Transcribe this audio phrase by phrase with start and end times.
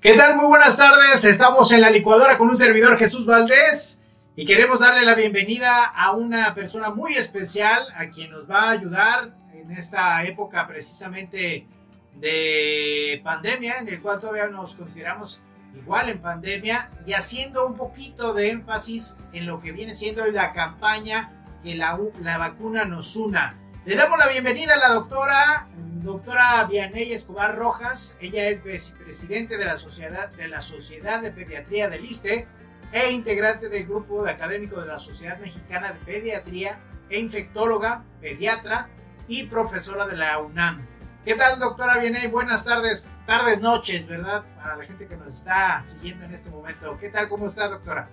[0.00, 0.34] ¿Qué tal?
[0.36, 1.26] Muy buenas tardes.
[1.26, 4.02] Estamos en la licuadora con un servidor Jesús Valdés
[4.34, 8.70] y queremos darle la bienvenida a una persona muy especial a quien nos va a
[8.70, 11.66] ayudar en esta época precisamente
[12.14, 15.42] de pandemia, en el cual todavía nos consideramos
[15.76, 20.54] igual en pandemia y haciendo un poquito de énfasis en lo que viene siendo la
[20.54, 21.30] campaña
[21.62, 23.59] que la, la vacuna nos una.
[23.86, 25.66] Le damos la bienvenida a la doctora
[26.02, 28.18] doctora Vianey Escobar Rojas.
[28.20, 32.46] Ella es vicepresidente de la Sociedad de, la Sociedad de Pediatría del ISTE
[32.92, 36.78] e integrante del grupo de académico de la Sociedad Mexicana de Pediatría
[37.08, 38.90] e infectóloga, pediatra
[39.28, 40.86] y profesora de la UNAM.
[41.24, 42.26] ¿Qué tal, doctora Vianey?
[42.26, 44.44] Buenas tardes, tardes, noches, ¿verdad?
[44.56, 46.98] Para la gente que nos está siguiendo en este momento.
[47.00, 47.30] ¿Qué tal?
[47.30, 48.10] ¿Cómo está, doctora?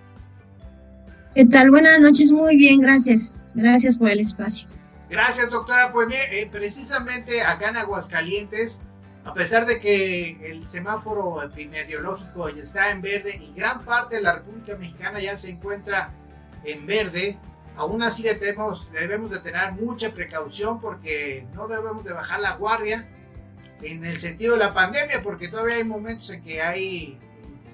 [1.34, 1.70] ¿Qué tal?
[1.70, 3.36] Buenas noches, muy bien, gracias.
[3.54, 4.77] Gracias por el espacio.
[5.08, 5.90] Gracias, doctora.
[5.90, 8.82] Pues mire, eh, precisamente acá en Aguascalientes,
[9.24, 14.22] a pesar de que el semáforo epidemiológico ya está en verde y gran parte de
[14.22, 16.12] la República Mexicana ya se encuentra
[16.64, 17.38] en verde,
[17.76, 23.08] aún así debemos, debemos de tener mucha precaución porque no debemos de bajar la guardia
[23.80, 27.18] en el sentido de la pandemia, porque todavía hay momentos en que hay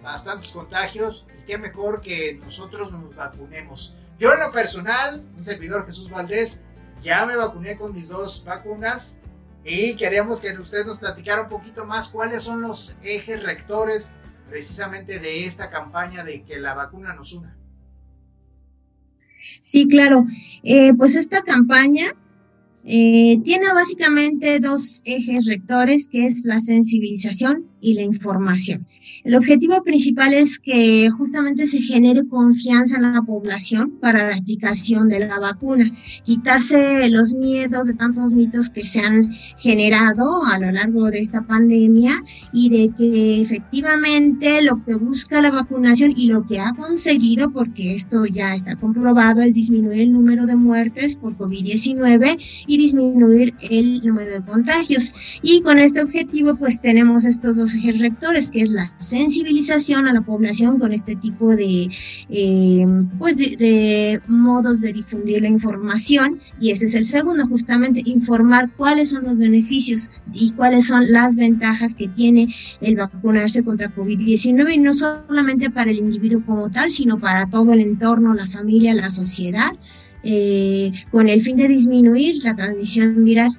[0.02, 3.96] bastantes contagios y qué mejor que nosotros nos vacunemos.
[4.18, 6.62] Yo en lo personal, un servidor Jesús Valdés,
[7.04, 9.20] ya me vacuné con mis dos vacunas
[9.64, 14.12] y queríamos que usted nos platicara un poquito más cuáles son los ejes rectores
[14.48, 17.56] precisamente de esta campaña de que la vacuna nos una.
[19.62, 20.26] Sí, claro.
[20.62, 22.06] Eh, pues esta campaña
[22.84, 28.86] eh, tiene básicamente dos ejes rectores, que es la sensibilización y la información.
[29.22, 35.08] El objetivo principal es que justamente se genere confianza en la población para la aplicación
[35.08, 35.90] de la vacuna,
[36.24, 41.42] quitarse los miedos de tantos mitos que se han generado a lo largo de esta
[41.46, 42.14] pandemia
[42.52, 47.94] y de que efectivamente lo que busca la vacunación y lo que ha conseguido, porque
[47.94, 54.02] esto ya está comprobado, es disminuir el número de muertes por COVID-19 y disminuir el
[54.02, 55.40] número de contagios.
[55.42, 60.12] Y con este objetivo pues tenemos estos dos ejes rectores, que es la sensibilización a
[60.12, 61.88] la población con este tipo de,
[62.28, 62.86] eh,
[63.18, 66.40] pues de, modos de difundir la información.
[66.60, 71.36] Y este es el segundo, justamente informar cuáles son los beneficios y cuáles son las
[71.36, 76.90] ventajas que tiene el vacunarse contra COVID-19 y no solamente para el individuo como tal,
[76.90, 79.72] sino para todo el entorno, la familia, la sociedad,
[80.22, 83.50] eh, con el fin de disminuir la transmisión viral.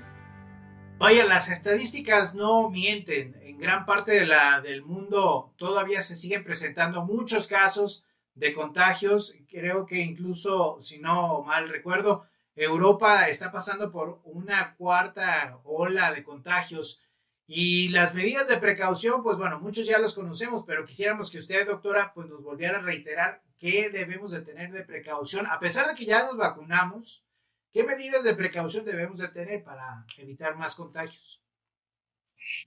[0.98, 6.44] Vaya, las estadísticas no mienten en gran parte de la, del mundo todavía se siguen
[6.44, 9.34] presentando muchos casos de contagios.
[9.50, 16.26] Creo que incluso, si no mal recuerdo, Europa está pasando por una cuarta ola de
[16.26, 17.02] contagios.
[17.48, 21.66] Y las medidas de precaución, pues bueno, muchos ya los conocemos, pero quisiéramos que usted,
[21.66, 25.96] doctora, pues nos volviera a reiterar qué debemos de tener de precaución, a pesar de
[25.96, 27.24] que ya nos vacunamos,
[27.72, 31.45] qué medidas de precaución debemos de tener para evitar más contagios.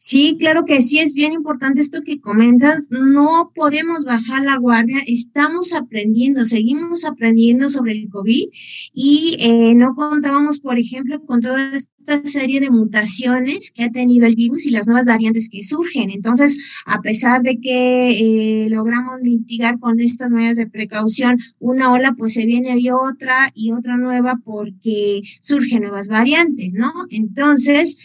[0.00, 2.88] Sí, claro que sí, es bien importante esto que comentas.
[2.90, 8.48] No podemos bajar la guardia, estamos aprendiendo, seguimos aprendiendo sobre el COVID
[8.94, 14.26] y eh, no contábamos, por ejemplo, con toda esta serie de mutaciones que ha tenido
[14.26, 16.10] el virus y las nuevas variantes que surgen.
[16.10, 22.14] Entonces, a pesar de que eh, logramos mitigar con estas medidas de precaución una ola,
[22.16, 26.92] pues se viene y otra y otra nueva porque surgen nuevas variantes, ¿no?
[27.10, 27.98] Entonces,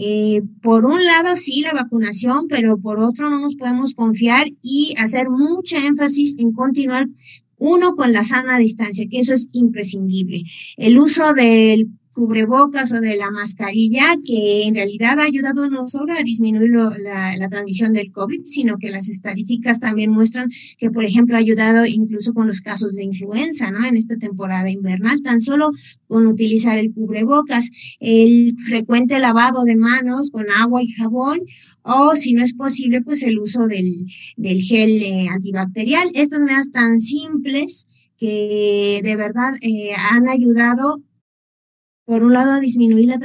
[0.00, 4.94] eh, por un lado, sí, la vacunación, pero por otro no nos podemos confiar y
[4.96, 7.08] hacer mucha énfasis en continuar,
[7.56, 10.44] uno, con la sana distancia, que eso es imprescindible.
[10.76, 11.88] El uso del
[12.18, 17.48] cubrebocas o de la mascarilla, que en realidad ha ayudado no solo a disminuir la,
[17.48, 22.34] transmisión del COVID, sino que las estadísticas también muestran que, por ejemplo, ha ayudado incluso
[22.34, 23.86] con los casos de influenza, ¿no?
[23.86, 25.70] En esta temporada invernal, tan solo
[26.08, 27.70] con utilizar el cubrebocas,
[28.00, 31.38] el frecuente lavado de manos con agua y jabón,
[31.82, 33.86] o si no es posible, pues el uso del,
[34.36, 36.10] del gel eh, antibacterial.
[36.14, 37.86] Estas medidas tan simples
[38.18, 41.00] que de verdad eh, han ayudado
[42.08, 43.20] por un lado a disminuir la,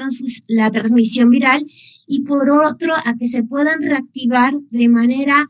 [0.47, 1.65] la transmisión viral
[2.05, 5.47] y por otro a que se puedan reactivar de manera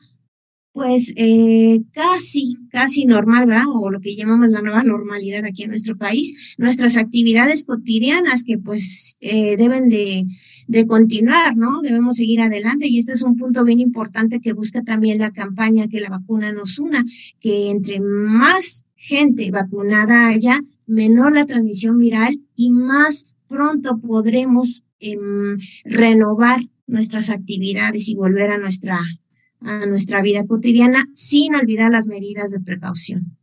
[0.72, 3.66] pues eh, casi, casi normal, ¿verdad?
[3.74, 8.60] O lo que llamamos la nueva normalidad aquí en nuestro país, nuestras actividades cotidianas que
[8.60, 10.28] pues eh, deben de,
[10.68, 11.82] de continuar, ¿no?
[11.82, 15.88] Debemos seguir adelante y este es un punto bien importante que busca también la campaña
[15.88, 17.04] que la vacuna nos una,
[17.40, 25.58] que entre más gente vacunada haya, menor la transmisión viral y más pronto podremos em,
[25.86, 29.00] renovar nuestras actividades y volver a nuestra,
[29.62, 33.38] a nuestra vida cotidiana sin olvidar las medidas de precaución.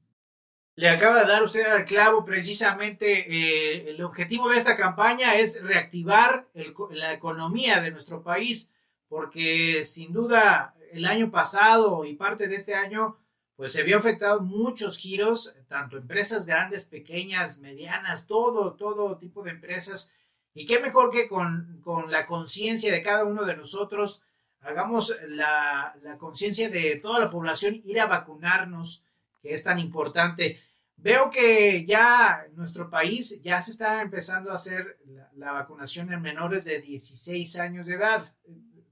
[0.76, 5.62] Le acaba de dar usted al clavo precisamente eh, el objetivo de esta campaña es
[5.62, 6.48] reactivar
[6.92, 8.72] la economía de nuestro país
[9.08, 13.18] porque sin duda el año pasado y parte de este año
[13.60, 19.50] pues se vio afectado muchos giros, tanto empresas grandes, pequeñas, medianas, todo, todo tipo de
[19.50, 20.14] empresas.
[20.54, 24.22] Y qué mejor que con, con la conciencia de cada uno de nosotros
[24.62, 29.04] hagamos la, la conciencia de toda la población ir a vacunarnos,
[29.42, 30.58] que es tan importante.
[30.96, 36.22] Veo que ya nuestro país ya se está empezando a hacer la, la vacunación en
[36.22, 38.24] menores de 16 años de edad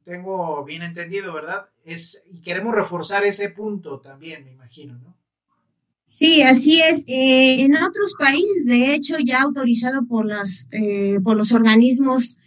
[0.08, 1.66] tengo bien entendido, ¿verdad?
[1.84, 5.14] Es, y queremos reforzar ese punto también, me imagino, ¿no?
[6.06, 7.04] Sí, así es.
[7.06, 12.38] Eh, en otros países, de hecho, ya autorizado por, las, eh, por los organismos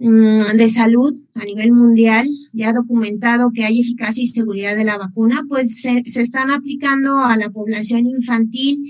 [0.00, 4.98] mm, de salud a nivel mundial, ya documentado que hay eficacia y seguridad de la
[4.98, 8.82] vacuna, pues se, se están aplicando a la población infantil.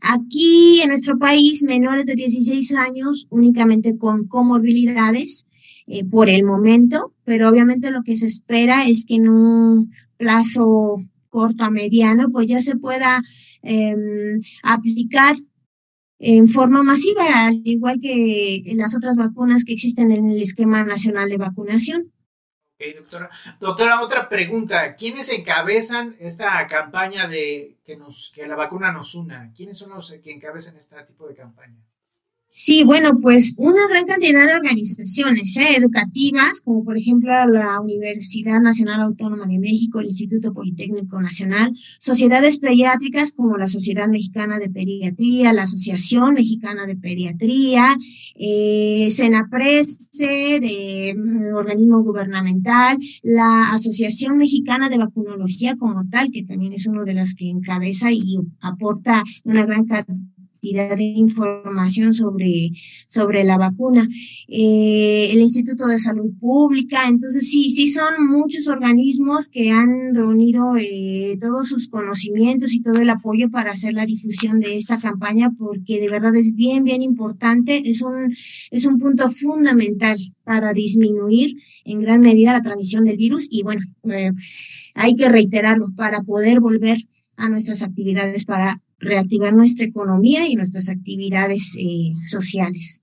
[0.00, 5.46] Aquí en nuestro país, menores de 16 años, únicamente con comorbilidades,
[5.86, 10.98] eh, por el momento, pero obviamente lo que se espera es que en un plazo
[11.30, 13.22] corto a mediano, pues ya se pueda
[13.62, 15.34] em, aplicar
[16.18, 21.30] en forma masiva, al igual que las otras vacunas que existen en el esquema nacional
[21.30, 22.12] de vacunación.
[22.74, 23.30] Ok, doctora.
[23.58, 24.94] Doctora, otra pregunta.
[24.94, 29.50] ¿Quiénes encabezan esta campaña de que, nos, que la vacuna nos una?
[29.56, 31.80] ¿Quiénes son los que encabezan este tipo de campaña?
[32.54, 35.76] Sí, bueno, pues una gran cantidad de organizaciones ¿eh?
[35.78, 42.58] educativas, como por ejemplo la Universidad Nacional Autónoma de México, el Instituto Politécnico Nacional, sociedades
[42.58, 47.96] pediátricas como la Sociedad Mexicana de Pediatría, la Asociación Mexicana de Pediatría,
[48.34, 56.74] eh, Senaprese, de mm, organismo gubernamental, la Asociación Mexicana de Vacunología como tal, que también
[56.74, 62.70] es uno de las que encabeza y aporta una gran cantidad de información sobre,
[63.08, 64.08] sobre la vacuna.
[64.46, 70.76] Eh, el Instituto de Salud Pública, entonces sí, sí son muchos organismos que han reunido
[70.78, 75.50] eh, todos sus conocimientos y todo el apoyo para hacer la difusión de esta campaña
[75.58, 78.32] porque de verdad es bien, bien importante, es un,
[78.70, 83.82] es un punto fundamental para disminuir en gran medida la transmisión del virus y bueno,
[84.04, 84.30] eh,
[84.94, 86.98] hay que reiterarlo para poder volver
[87.36, 93.02] a nuestras actividades para reactivar nuestra economía y nuestras actividades eh, sociales.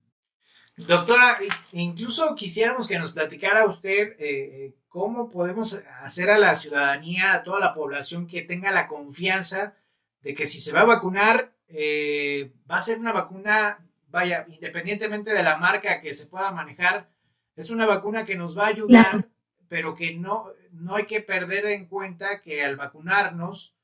[0.76, 1.38] Doctora,
[1.72, 7.60] incluso quisiéramos que nos platicara usted eh, cómo podemos hacer a la ciudadanía, a toda
[7.60, 9.76] la población que tenga la confianza
[10.22, 15.32] de que si se va a vacunar, eh, va a ser una vacuna, vaya, independientemente
[15.32, 17.10] de la marca que se pueda manejar,
[17.56, 19.28] es una vacuna que nos va a ayudar,
[19.68, 23.76] pero que no, no hay que perder en cuenta que al vacunarnos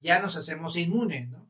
[0.00, 1.43] ya nos hacemos inmunes, ¿no?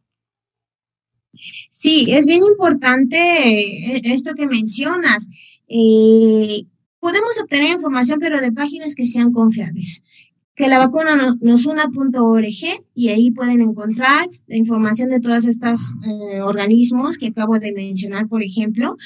[1.70, 5.28] Sí, es bien importante eh, esto que mencionas.
[5.68, 6.66] Eh,
[7.00, 10.02] podemos obtener información, pero de páginas que sean confiables.
[10.54, 12.46] Que la vacuna nos una.org
[12.94, 18.28] y ahí pueden encontrar la información de todos estos eh, organismos que acabo de mencionar,
[18.28, 18.96] por ejemplo.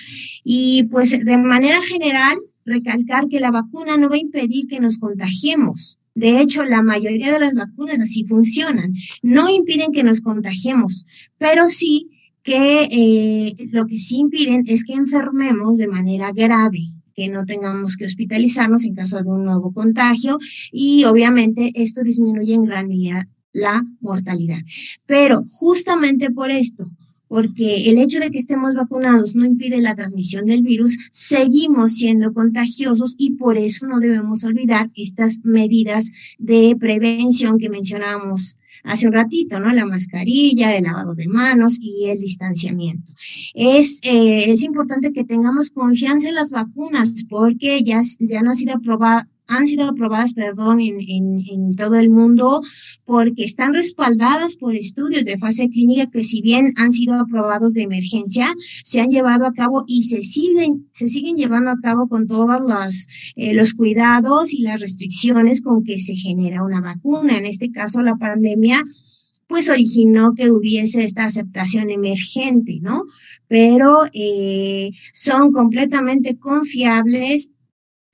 [0.45, 2.37] Y pues de manera general,
[2.69, 5.99] recalcar que la vacuna no va a impedir que nos contagiemos.
[6.15, 8.93] De hecho, la mayoría de las vacunas así funcionan.
[9.23, 11.07] No impiden que nos contagiemos,
[11.39, 12.11] pero sí
[12.49, 16.81] que eh, lo que sí impiden es que enfermemos de manera grave
[17.15, 20.39] que no tengamos que hospitalizarnos en caso de un nuevo contagio
[20.73, 24.61] y obviamente esto disminuye en gran medida la mortalidad.
[25.05, 26.91] Pero justamente por esto,
[27.27, 32.33] porque el hecho de que estemos vacunados no impide la transmisión del virus, seguimos siendo
[32.33, 38.57] contagiosos y por eso no debemos olvidar estas medidas de prevención que mencionábamos
[38.89, 39.73] hace un ratito, ¿no?
[39.73, 43.13] La mascarilla, el lavado de manos y el distanciamiento.
[43.55, 48.77] Es, eh, es importante que tengamos confianza en las vacunas porque ya, ya han sido
[48.77, 52.61] aprobadas han sido aprobadas, perdón, en, en, en, todo el mundo
[53.05, 57.83] porque están respaldadas por estudios de fase clínica que si bien han sido aprobados de
[57.83, 58.47] emergencia,
[58.85, 62.61] se han llevado a cabo y se siguen, se siguen llevando a cabo con todos
[62.61, 67.39] los, eh, los cuidados y las restricciones con que se genera una vacuna.
[67.39, 68.85] En este caso, la pandemia
[69.47, 73.05] pues originó que hubiese esta aceptación emergente, ¿no?
[73.47, 77.51] Pero eh, son completamente confiables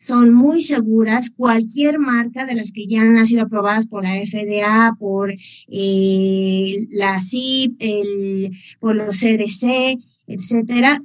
[0.05, 1.31] son muy seguras.
[1.31, 5.35] Cualquier marca de las que ya han sido aprobadas por la FDA, por
[5.69, 11.03] eh, la CIP, el, por los CDC, etcétera,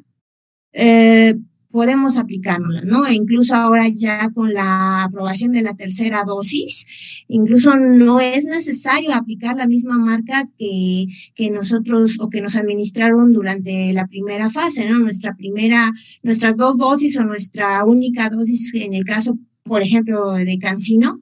[0.73, 1.35] eh,
[1.71, 3.05] podemos aplicárnosla, ¿no?
[3.05, 6.87] E incluso ahora ya con la aprobación de la tercera dosis,
[7.27, 13.33] incluso no es necesario aplicar la misma marca que, que nosotros o que nos administraron
[13.33, 14.99] durante la primera fase, ¿no?
[14.99, 15.91] Nuestra primera,
[16.23, 21.21] nuestras dos dosis o nuestra única dosis en el caso, por ejemplo, de Cancino,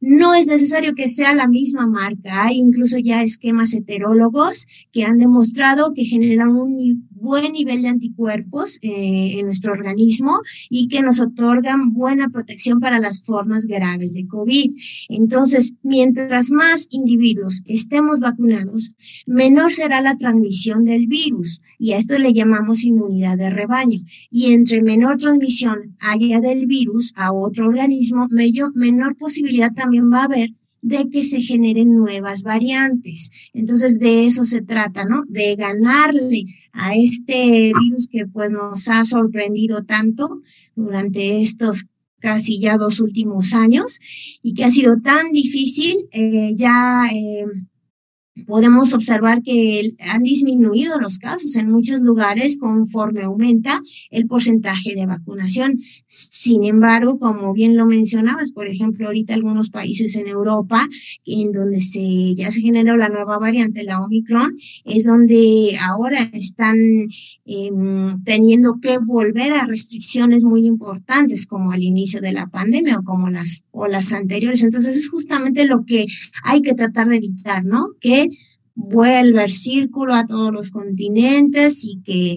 [0.00, 2.44] no es necesario que sea la misma marca.
[2.44, 8.78] Hay incluso ya esquemas heterólogos que han demostrado que generan un buen nivel de anticuerpos
[8.82, 10.32] eh, en nuestro organismo
[10.68, 14.72] y que nos otorgan buena protección para las formas graves de COVID.
[15.08, 18.92] Entonces, mientras más individuos estemos vacunados,
[19.26, 24.00] menor será la transmisión del virus y a esto le llamamos inmunidad de rebaño.
[24.30, 28.28] Y entre menor transmisión haya del virus a otro organismo,
[28.74, 30.50] menor posibilidad también va a haber
[30.82, 33.30] de que se generen nuevas variantes.
[33.52, 35.24] Entonces, de eso se trata, ¿no?
[35.28, 40.42] De ganarle a este virus que pues nos ha sorprendido tanto
[40.76, 41.86] durante estos
[42.18, 43.98] casi ya dos últimos años
[44.42, 47.46] y que ha sido tan difícil eh, ya eh,
[48.44, 55.06] podemos observar que han disminuido los casos en muchos lugares conforme aumenta el porcentaje de
[55.06, 55.80] vacunación.
[56.06, 60.86] Sin embargo, como bien lo mencionabas, por ejemplo, ahorita algunos países en Europa,
[61.24, 66.76] en donde se, ya se generó la nueva variante, la Omicron, es donde ahora están
[67.46, 73.04] em, teniendo que volver a restricciones muy importantes, como al inicio de la pandemia o
[73.04, 74.62] como las, o las anteriores.
[74.62, 76.06] Entonces, es justamente lo que
[76.44, 77.88] hay que tratar de evitar, ¿no?
[78.00, 78.25] Que
[78.76, 82.36] vuelva el círculo a todos los continentes y que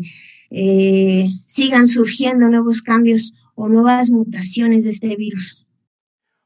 [0.50, 5.68] eh, sigan surgiendo nuevos cambios o nuevas mutaciones de este virus.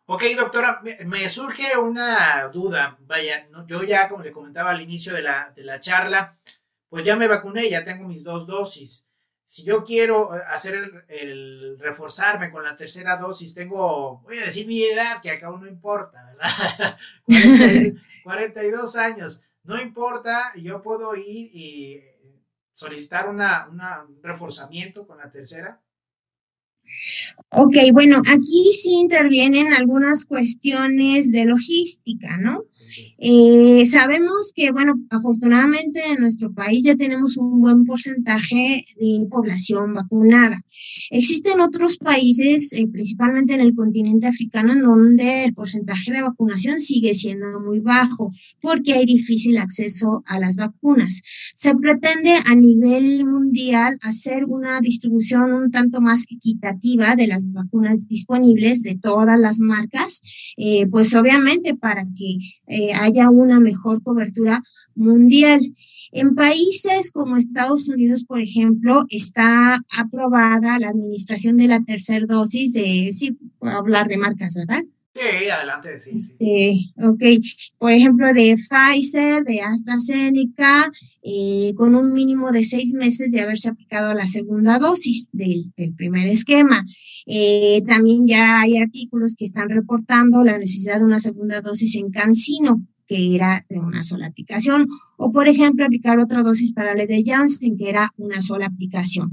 [0.06, 2.98] Ok, doctora, me, surge una duda.
[3.06, 6.38] Vaya, yo ya, como le comentaba al inicio de la, de la charla,
[6.90, 9.08] pues ya me vacuné, ya tengo mis dos dosis.
[9.48, 14.68] Si yo quiero eh, hacer el, reforzarme con la tercera dosis, tengo, voy a decir
[14.68, 16.98] mi edad, que acá no importa, ¿verdad?
[18.24, 22.02] 42 años no importa, yo puedo ir y
[22.74, 25.82] solicitar una, un reforzamiento con la tercera.
[27.50, 32.66] Ok, bueno, aquí sí intervienen algunas cuestiones de logística, ¿no?
[33.18, 39.94] Eh, sabemos que, bueno, afortunadamente en nuestro país ya tenemos un buen porcentaje de población
[39.94, 40.62] vacunada.
[41.10, 46.80] Existen otros países, eh, principalmente en el continente africano, en donde el porcentaje de vacunación
[46.80, 51.22] sigue siendo muy bajo porque hay difícil acceso a las vacunas.
[51.56, 58.08] Se pretende a nivel mundial hacer una distribución un tanto más equitativa de las vacunas
[58.08, 60.22] disponibles de todas las marcas,
[60.58, 62.38] eh, pues obviamente para que
[62.96, 64.62] haya una mejor cobertura
[64.96, 65.62] mundial.
[66.12, 72.74] En países como Estados Unidos, por ejemplo, está aprobada la administración de la tercera dosis
[72.74, 74.84] de, sí, puedo hablar de marcas, ¿verdad?
[75.16, 76.36] Sí, adelante, sí, sí.
[76.40, 77.24] Eh, ok,
[77.78, 80.92] por ejemplo, de Pfizer, de AstraZeneca,
[81.22, 86.26] eh, con un mínimo de seis meses de haberse aplicado la segunda dosis del, primer
[86.28, 86.84] esquema.
[87.28, 92.10] Eh, también ya hay artículos que están reportando la necesidad de una segunda dosis en
[92.10, 97.06] Cancino, que era de una sola aplicación, o por ejemplo, aplicar otra dosis para la
[97.06, 99.32] de Janssen, que era una sola aplicación.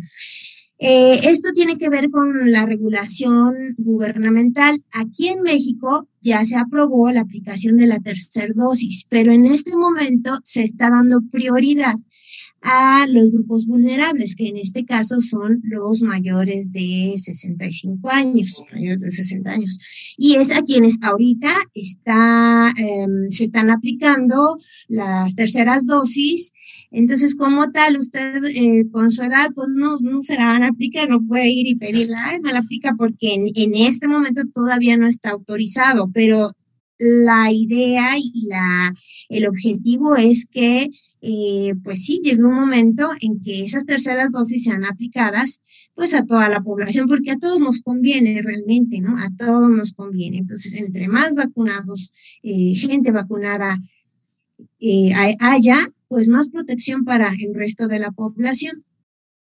[0.82, 4.82] Eh, esto tiene que ver con la regulación gubernamental.
[4.92, 9.76] Aquí en México ya se aprobó la aplicación de la tercera dosis, pero en este
[9.76, 11.96] momento se está dando prioridad
[12.62, 19.00] a los grupos vulnerables, que en este caso son los mayores de 65 años, mayores
[19.02, 19.78] de 60 años.
[20.16, 24.58] Y es a quienes ahorita está, em, se están aplicando
[24.88, 26.52] las terceras dosis
[26.90, 30.68] entonces, como tal, usted eh, con su edad, pues no, no se la van a
[30.68, 34.42] aplicar, no puede ir y pedirla, ay, me la aplica porque en, en este momento
[34.52, 36.52] todavía no está autorizado, pero
[36.98, 38.92] la idea y la,
[39.28, 40.90] el objetivo es que,
[41.22, 45.60] eh, pues sí, llegue un momento en que esas terceras dosis sean aplicadas,
[45.94, 49.16] pues a toda la población, porque a todos nos conviene realmente, ¿no?
[49.16, 50.38] A todos nos conviene.
[50.38, 53.78] Entonces, entre más vacunados, eh, gente vacunada
[55.40, 55.76] haya,
[56.10, 58.84] pues más protección para el resto de la población.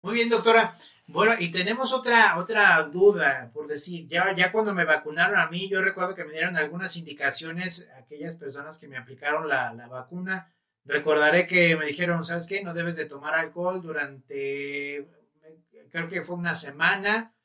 [0.02, 0.76] Muy bien, doctora.
[1.06, 5.68] Bueno, y tenemos otra, otra duda, por decir, ya, ya cuando me vacunaron a mí,
[5.68, 10.52] yo recuerdo que me dieron algunas indicaciones aquellas personas que me aplicaron la, la vacuna.
[10.84, 12.64] Recordaré que me dijeron, ¿sabes qué?
[12.64, 15.08] No debes de tomar alcohol durante,
[15.92, 17.36] creo que fue una semana.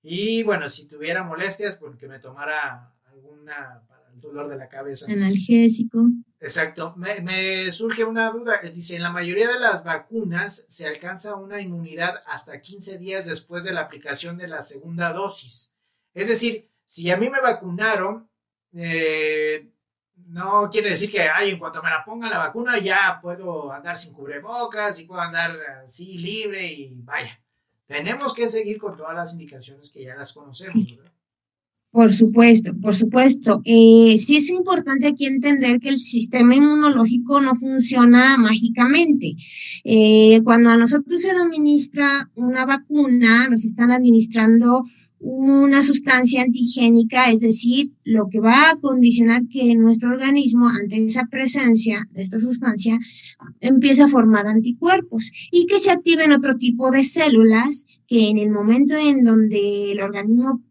[0.00, 3.82] Y bueno, si tuviera molestias, pues que me tomara alguna
[4.22, 5.10] dolor de la cabeza.
[5.12, 6.08] Analgésico.
[6.40, 6.94] Exacto.
[6.96, 8.60] Me, surge una duda.
[8.74, 13.64] Dice, en la mayoría de las vacunas se alcanza una inmunidad hasta 15 días después
[13.64, 15.74] de la aplicación de la segunda dosis.
[16.14, 18.28] Es decir, si a mí me vacunaron,
[18.72, 19.68] eh,
[20.14, 23.98] no quiere decir que, ay, en cuanto me la pongan la vacuna ya puedo andar
[23.98, 27.38] sin cubrebocas y puedo andar así libre y vaya.
[27.86, 30.86] Tenemos que seguir con todas las indicaciones que ya las conocemos,
[31.92, 33.60] Por supuesto, por supuesto.
[33.66, 39.34] Eh, sí es importante aquí entender que el sistema inmunológico no funciona mágicamente.
[39.84, 44.84] Eh, cuando a nosotros se administra una vacuna, nos están administrando
[45.18, 51.26] una sustancia antigénica, es decir, lo que va a condicionar que nuestro organismo, ante esa
[51.30, 52.98] presencia de esta sustancia,
[53.60, 58.48] empiece a formar anticuerpos y que se activen otro tipo de células que en el
[58.48, 60.62] momento en donde el organismo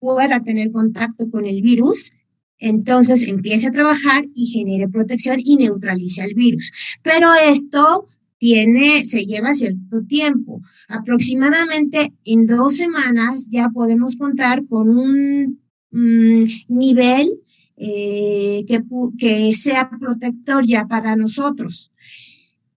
[0.00, 2.12] pueda tener contacto con el virus,
[2.58, 6.72] entonces empiece a trabajar y genere protección y neutralice al virus.
[7.02, 8.06] Pero esto
[8.38, 10.60] tiene, se lleva cierto tiempo.
[10.88, 17.28] Aproximadamente en dos semanas ya podemos contar con un mm, nivel
[17.76, 18.82] eh, que,
[19.18, 21.92] que sea protector ya para nosotros.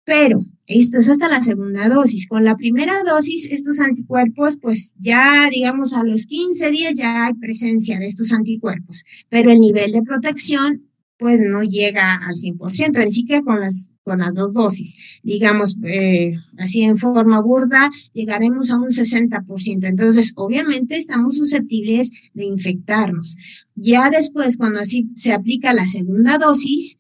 [0.04, 0.38] Pero
[0.78, 2.28] esto es hasta la segunda dosis.
[2.28, 7.34] Con la primera dosis, estos anticuerpos, pues ya, digamos, a los 15 días ya hay
[7.34, 10.88] presencia de estos anticuerpos, pero el nivel de protección
[11.22, 14.98] pues no llega al 100%, ni siquiera con las, con las dos dosis.
[15.22, 19.86] Digamos, eh, así en forma burda, llegaremos a un 60%.
[19.86, 23.36] Entonces, obviamente estamos susceptibles de infectarnos.
[23.76, 26.98] Ya después, cuando así se aplica la segunda dosis,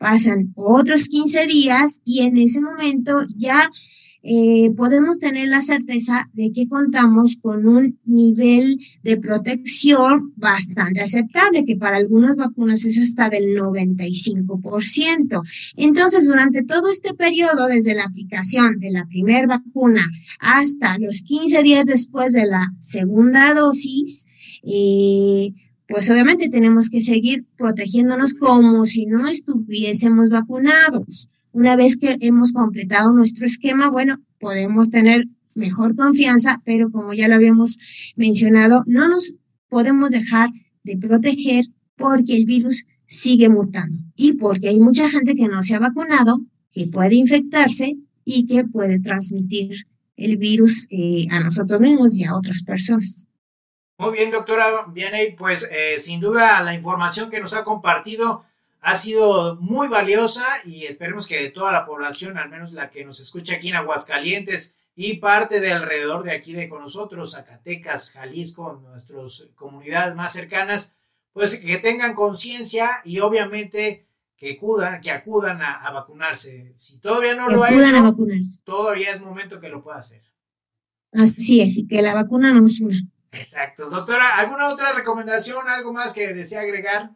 [0.00, 3.70] pasan otros 15 días y en ese momento ya
[4.22, 11.66] eh, podemos tener la certeza de que contamos con un nivel de protección bastante aceptable,
[11.66, 15.42] que para algunas vacunas es hasta del 95%.
[15.76, 20.06] Entonces, durante todo este periodo, desde la aplicación de la primera vacuna
[20.38, 24.26] hasta los 15 días después de la segunda dosis,
[24.62, 25.52] eh,
[25.90, 31.28] pues obviamente tenemos que seguir protegiéndonos como si no estuviésemos vacunados.
[31.50, 35.24] Una vez que hemos completado nuestro esquema, bueno, podemos tener
[35.56, 37.76] mejor confianza, pero como ya lo habíamos
[38.14, 39.34] mencionado, no nos
[39.68, 40.50] podemos dejar
[40.84, 41.64] de proteger
[41.96, 46.40] porque el virus sigue mutando y porque hay mucha gente que no se ha vacunado,
[46.70, 52.36] que puede infectarse y que puede transmitir el virus eh, a nosotros mismos y a
[52.36, 53.26] otras personas.
[54.00, 58.46] Muy bien, doctora Vianey, pues eh, sin duda la información que nos ha compartido
[58.80, 63.20] ha sido muy valiosa y esperemos que toda la población, al menos la que nos
[63.20, 68.80] escucha aquí en Aguascalientes y parte de alrededor de aquí de con nosotros, Zacatecas, Jalisco,
[68.82, 70.96] nuestras comunidades más cercanas,
[71.34, 74.06] pues que tengan conciencia y obviamente
[74.38, 76.72] que acudan, que acudan a, vacunarse.
[76.74, 78.16] Si todavía no lo ha hecho,
[78.64, 80.22] todavía es momento que lo pueda hacer.
[81.12, 82.96] Así es, y que la vacuna nos una.
[83.32, 83.88] Exacto.
[83.88, 87.10] Doctora, ¿alguna otra recomendación, algo más que desea agregar?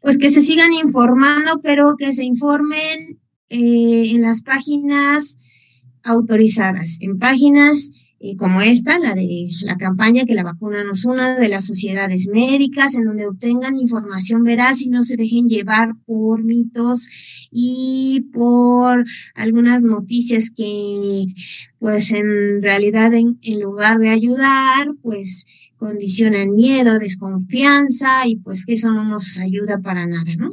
[0.00, 5.38] pues que se sigan informando, pero que se informen eh, en las páginas
[6.02, 11.36] autorizadas, en páginas eh, como esta, la de la campaña que la vacuna nos una
[11.36, 16.42] de las sociedades médicas, en donde obtengan información veraz y no se dejen llevar por
[16.42, 17.08] mitos
[17.50, 21.26] y por algunas noticias que,
[21.78, 25.44] pues en realidad, en, lugar de ayudar, pues
[25.76, 30.52] condicionan miedo, desconfianza y pues que eso no nos ayuda para nada, ¿no?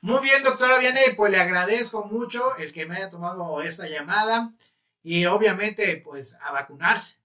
[0.00, 4.52] Muy bien, doctora Vianney, pues le agradezco mucho el que me haya tomado esta llamada
[5.02, 7.18] y obviamente pues a vacunarse.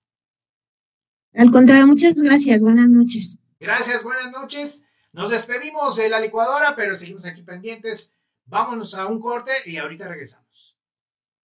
[1.33, 3.39] Al contrario, muchas gracias, buenas noches.
[3.59, 4.85] Gracias, buenas noches.
[5.13, 8.13] Nos despedimos de la licuadora, pero seguimos aquí pendientes.
[8.45, 10.72] Vámonos a un corte y ahorita regresamos.